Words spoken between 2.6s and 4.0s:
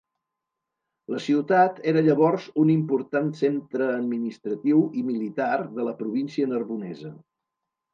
un important centre